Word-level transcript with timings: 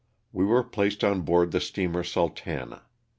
We 0.33 0.45
were 0.45 0.63
placed 0.63 1.03
on 1.03 1.21
board 1.21 1.51
the 1.51 1.61
steamer'' 1.61 2.01
Sul 2.03 2.29
tana." 2.31 2.85